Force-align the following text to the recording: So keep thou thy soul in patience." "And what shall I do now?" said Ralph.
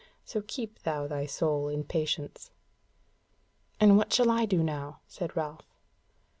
So 0.25 0.41
keep 0.41 0.79
thou 0.79 1.05
thy 1.05 1.27
soul 1.27 1.67
in 1.69 1.83
patience." 1.83 2.49
"And 3.79 3.97
what 3.97 4.11
shall 4.11 4.31
I 4.31 4.47
do 4.47 4.63
now?" 4.63 5.01
said 5.07 5.35
Ralph. 5.37 5.77